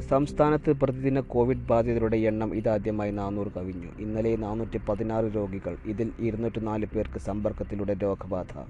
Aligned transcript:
സംസ്ഥാനത്ത് 0.00 0.70
പ്രതിദിന 0.72 1.20
കോവിഡ് 1.20 1.66
ബാധിതരുടെ 1.70 2.16
എണ്ണം 2.16 2.54
ഇതാദ്യമായി 2.54 3.10
നാനൂറ് 3.10 3.52
കവിഞ്ഞു. 3.56 3.88
ഇന്നലെ 3.98 4.36
നാനൂറ്റി 4.36 4.78
പതിനാറ് 4.88 5.24
രോഗികൾ 5.24 5.76
ഇതിൽ 5.84 6.12
ഇരുന്നൂറ്റി 6.18 6.60
നാല് 6.60 6.86
പേർക്ക് 6.86 7.18
സമ്പർക്കത്തിലൂടെ 7.18 7.94
രോഗബാധ. 7.94 8.64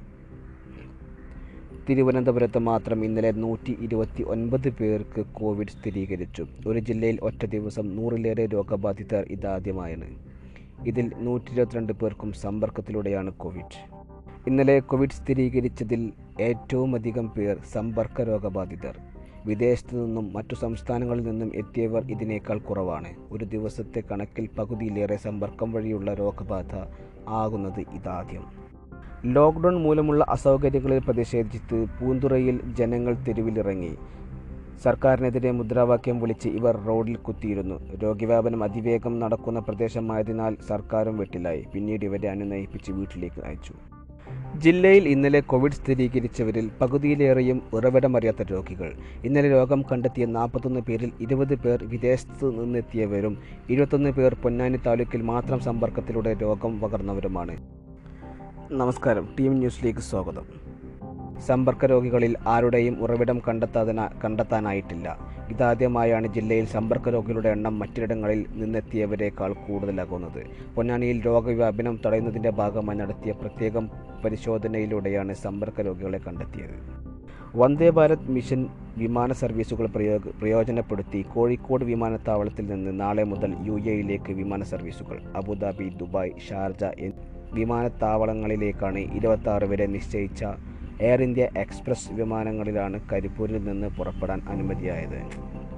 തിരുവനന്തപുരത്ത് 1.88 2.58
മാത്രം 2.58 3.04
ഇന്നലെ 3.04 3.30
നൂറ്റി 3.30 3.76
ഇരുപത്തി 3.80 4.22
ഒൻപത് 4.22 4.68
പേർക്ക് 4.68 5.24
കോവിഡ് 5.26 5.68
സ്ഥിരീകരിച്ചു. 5.68 6.46
ഒരു 6.66 6.78
ജില്ലയിൽ 6.78 7.18
ഒറ്റ 7.22 7.46
ദിവസം 7.46 7.96
നൂറിലേറെ 7.96 8.46
രോഗബാധിതർ 8.46 9.26
ഇതാദ്യമായാണ്. 9.30 10.16
ഇതിൽ 10.86 11.10
നൂറ്റി 11.18 11.52
ഇരുപത്തിരണ്ട് 11.52 11.92
പേർക്കും 11.92 12.32
സമ്പർക്കത്തിലൂടെയാണ് 12.32 13.32
കോവിഡ്. 13.32 13.94
ഇന്നലെ 14.46 14.80
കോവിഡ് 14.80 15.10
സ്ഥിരീകരിച്ചതിൽ 15.10 16.12
ഏറ്റവും 16.40 16.94
അധികം 16.94 17.28
പേർ 17.28 17.56
സമ്പർക്ക 17.72 18.22
രോഗബാധിതർ. 18.22 19.13
വിദേശത്തു 19.46 19.96
നിന്നും 19.96 20.32
മറ്റു 20.32 20.54
സംസ്ഥാനങ്ങളിൽ 20.54 21.22
നിന്നും 21.22 21.52
എത്തിയവർ 21.54 22.10
ഇതിനേക്കാൾ 22.10 22.58
കുറവാണ്. 22.58 23.08
ഒരു 23.30 23.44
ദിവസത്തെ 23.44 24.02
കണക്കിൽ 24.12 24.48
പകുതിയിലേറെ 24.58 25.16
സമ്പർക്കം 25.16 25.72
വഴിയുള്ള 25.72 26.14
രോഗബാധ 26.14 26.74
ആകുന്നത് 27.28 27.80
ഇതാദ്യം. 27.80 28.64
ലോക്ക്ഡൗൺ 29.24 29.82
മൂലമുള്ള 29.82 30.26
അസൗകര്യങ്ങളിൽ 30.28 30.98
പ്രതിഷേധിച്ച് 30.98 31.86
പൂന്തുറയിൽ 32.00 32.60
ജനങ്ങൾ 32.74 33.14
തെരുവിലിറങ്ങി. 33.14 33.96
സർക്കാരിനെതിരെ 34.82 35.50
മുദ്രാവാക്യം 35.50 36.20
വിളിച്ച് 36.20 36.48
ഇവർ 36.48 36.76
റോഡിൽ 36.76 37.16
കുത്തിയിരുന്നു. 37.16 37.94
രോഗവ്യാപനം 37.96 38.64
അതിവേഗം 38.64 39.20
നടക്കുന്ന 39.20 39.60
പ്രദേശമായതിനാൽ 39.60 40.56
സർക്കാരും 40.66 41.18
വെട്ടിലായി. 41.18 41.64
പിന്നീട് 41.74 42.04
ഇവരെ 42.04 42.28
അനുനയിപ്പിച്ച് 42.28 42.92
വീട്ടിലേക്ക് 42.92 43.46
അയച്ചു. 43.46 43.74
ജില്ലയിൽ 44.58 45.08
ഇന്നലെ 45.08 45.40
കോവിഡ് 45.40 45.72
സ്ഥിരീകരിച്ചവരിൽ 45.72 46.70
പകുതിയിലേറെയും 46.80 47.62
ഉറവിടമറിയാത്ത 47.72 48.42
രോഗികൾ. 48.42 48.92
ഇന്നലെ 49.24 49.50
രോഗം 49.50 49.82
കണ്ടെത്തിയ 49.82 50.24
നാൽപ്പത്തൊന്ന് 50.24 50.80
പേരിൽ 50.80 51.12
ഇരുപത് 51.20 51.54
പേർ 51.54 51.84
വിദേശത്ത് 51.84 52.60
നിന്നെത്തിയവരും 52.60 53.38
ഇരുപത്തൊന്ന് 53.70 54.10
പേർ 54.10 54.34
പൊന്നാനി 54.34 54.76
താലൂക്കിൽ 54.76 55.22
മാത്രം 55.22 55.60
സമ്പർക്കത്തിലൂടെ 55.60 56.34
രോഗം 56.34 56.80
പകർന്നവരുമാണ്. 56.80 57.56
നമസ്കാരം. 58.70 59.28
ടീം 59.40 59.52
ന്യൂസിലേക്ക് 59.52 60.00
സ്വാഗതം. 60.00 60.73
സമ്പർക്ക 61.40 61.84
രോഗികളിൽ 61.84 62.36
ആരുടെയും 62.46 63.00
ഉറവിടം 63.00 63.42
കണ്ടെത്താതിന 63.48 64.08
കണ്ടെത്താനായിട്ടില്ല. 64.24 65.18
ഇതാദ്യമായാണ് 65.50 66.26
ജില്ലയിൽ 66.26 66.66
സമ്പർക്ക 66.66 67.08
രോഗികളുടെ 67.08 67.48
എണ്ണം 67.48 67.78
മറ്റിടങ്ങളിൽ 67.78 68.46
നിന്നെത്തിയവരെക്കാൾ 68.54 69.52
കൂടുതലാകുന്നത്. 69.52 70.42
പൊന്നാനിയിൽ 70.76 71.24
രോഗവ്യാപനം 71.26 72.00
തടയുന്നതിന്റെ 72.06 72.50
ഭാഗമായി 72.50 72.98
നടത്തിയ 72.98 73.32
പ്രത്യേകം 73.32 73.90
പരിശോധനയിലൂടെയാണ് 74.24 75.34
സമ്പർക്ക 75.34 75.80
രോഗികളെ 75.80 76.20
കണ്ടെത്തിയത്. 76.26 76.76
വന്ദേ 77.56 77.90
ഭാരത് 77.90 78.30
മിഷൻ 78.30 78.68
വിമാന 78.98 79.32
സർവീസുകൾ 79.32 79.86
പ്രയോഗ 79.86 80.22
പ്രയോജനപ്പെടുത്തി 80.40 81.24
കോഴിക്കോട് 81.34 81.84
വിമാനത്താവളത്തിൽ 81.84 82.66
നിന്ന് 82.66 83.00
നാളെ 83.00 83.24
മുതൽ 83.24 83.54
യു 83.62 83.78
എയിലേക്ക് 83.78 84.32
വിമാന 84.32 84.62
സർവീസുകൾ 84.62 85.18
അബുദാബി 85.36 85.92
ദുബായ് 85.96 86.32
ഷാർജ 86.48 86.84
വിമാനത്താവളങ്ങളിലേക്കാണ് 87.54 88.98
ഇരുപത്തി 88.98 89.66
വരെ 89.66 89.86
നിശ്ചയിച്ച 89.86 90.44
എയർ 91.00 91.22
ഇന്ത്യ 91.22 91.48
എക്സ്പ്രസ് 91.58 92.12
വിമാനങ്ങളിലാണ് 92.12 93.00
കരിപ്പൂരിൽ 93.12 93.64
നിന്ന് 93.64 93.86
പുറപ്പെടാൻ 93.86 94.42
അനുമതിയായത്. 94.48 95.20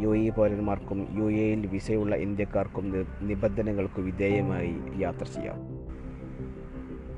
യു 0.03 0.17
എ 0.17 0.31
പൗരന്മാർക്കും 0.31 1.07
യു 1.19 1.41
എയിൽ 1.41 1.67
വിസയുള്ള 1.67 2.17
ഇന്ത്യക്കാർക്കും 2.17 3.07
നിബന്ധനകൾക്ക് 3.21 4.01
വിധേയമായി 4.01 4.75
യാത്ര 4.99 5.25
ചെയ്യാം. 5.25 5.57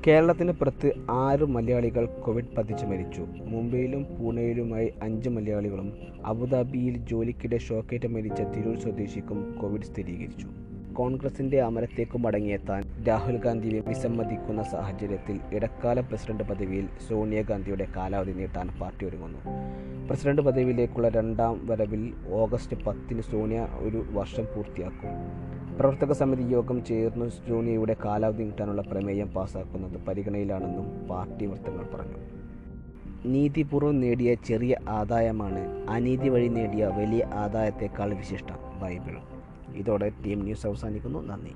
കേരളത്തിന് 0.07 0.53
പുറത്ത് 0.53 0.93
ആറ് 1.11 1.45
മലയാളികൾ 1.45 2.07
കോവിഡ് 2.07 2.57
പതിച്ച് 2.59 2.87
മരിച്ചു. 2.87 3.27
മുംബൈയിലും 3.39 4.07
പൂനെയിലുമായി 4.19 4.93
അഞ്ച് 5.03 5.29
മലയാളികളും 5.29 5.93
അബുദാബിയിൽ 6.27 6.97
ജോലിക്കിടെ 6.97 7.59
ഷോക്കേറ്റ് 7.59 8.09
മരിച്ച 8.09 8.41
തിരൂർ 8.41 8.79
സ്വദേശിക്കും 8.79 9.59
കോവിഡ് 9.63 9.83
സ്ഥിരീകരിച്ചു. 9.83 10.47
കോൺഗ്രസിന്റെ 10.99 11.61
അമരത്തേക്ക് 11.61 12.19
മടങ്ങിയെത്താൻ 12.19 13.05
രാഹുൽ 13.09 13.37
ഗാന്ധി 13.37 13.83
വിസമ്മതിക്കുന്ന 13.89 14.63
സാഹചര്യത്തിൽ 14.63 15.41
ഇടക്കാല 15.53 16.01
പ്രസിഡന്റ് 16.01 16.45
പദവിയിൽ 16.45 16.89
സോണിയാഗാന്ധിയുടെ 17.09 17.87
കാലാവധി 17.97 18.31
നീട്ടാൻ 18.31 18.69
പാർട്ടി 18.81 19.07
ഒരുങ്ങുന്നു. 19.07 19.41
പ്രസിഡന്റ് 20.09 20.43
പദവിയിലേക്കുള്ള 20.43 21.09
രണ്ടാം 21.09 21.67
വരവിൽ 21.67 22.15
ഓഗസ്റ്റ് 22.29 22.85
പത്തിന് 22.85 23.21
സോണിയ 23.21 23.69
ഒരു 23.79 24.05
വർഷം 24.11 24.45
പൂർത്തിയാക്കും. 24.57 25.13
പ്രവർത്തക 25.79 26.13
സമിതി 26.13 26.43
യോഗം 26.43 26.85
ചേർന്ന് 26.85 27.29
സോണിയയുടെ 27.29 27.97
കാലാവധി 28.05 28.43
നീട്ടാനുള്ള 28.43 28.83
പ്രമേയം 28.83 29.29
പാസാക്കുന്നത് 29.29 30.07
പരിഗണനയിലാണെന്നും 30.09 31.07
പാർട്ടി 31.07 31.47
വൃത്തങ്ങൾ 31.47 31.87
പറഞ്ഞു. 31.95 32.19
നീതിപൂർവം 33.27 34.01
നേടിയ 34.01 34.35
ചെറിയ 34.35 34.77
ആദായമാണ് 34.89 35.91
അനീതി 35.91 36.29
വഴി 36.29 36.49
നേടിയ 36.49 36.87
വലിയ 36.87 37.25
ആദായത്തെക്കാൾ 37.25 38.15
വിശിഷ്ടം 38.15 38.81
ബൈബിൾ 38.83 39.38
ഇതോടെ 39.75 40.13
ടീം 40.27 40.41
ന്യൂസ് 40.41 40.67
അവസാനിക്കുന്നു. 40.67 41.19
നന്ദി. 41.19 41.53